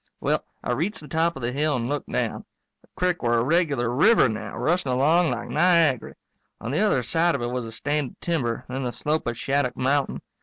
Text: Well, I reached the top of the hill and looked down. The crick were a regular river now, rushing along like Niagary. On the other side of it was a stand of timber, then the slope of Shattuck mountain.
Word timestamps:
Well, 0.19 0.43
I 0.63 0.71
reached 0.71 1.01
the 1.01 1.07
top 1.07 1.35
of 1.35 1.43
the 1.43 1.51
hill 1.51 1.75
and 1.75 1.87
looked 1.87 2.11
down. 2.11 2.43
The 2.81 2.87
crick 2.95 3.21
were 3.21 3.37
a 3.37 3.43
regular 3.43 3.87
river 3.91 4.27
now, 4.27 4.57
rushing 4.57 4.91
along 4.91 5.29
like 5.29 5.47
Niagary. 5.49 6.15
On 6.59 6.71
the 6.71 6.79
other 6.79 7.03
side 7.03 7.35
of 7.35 7.41
it 7.43 7.51
was 7.51 7.65
a 7.65 7.71
stand 7.71 8.09
of 8.09 8.19
timber, 8.19 8.65
then 8.67 8.81
the 8.83 8.93
slope 8.93 9.27
of 9.27 9.37
Shattuck 9.37 9.77
mountain. 9.77 10.23